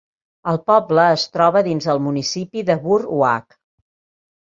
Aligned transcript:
El 0.51 0.57
poble 0.69 1.03
es 1.17 1.27
troba 1.37 1.63
dins 1.69 1.89
el 1.95 2.03
municipi 2.07 2.67
de 2.73 2.81
Burr 2.89 3.15
Oak. 3.23 3.63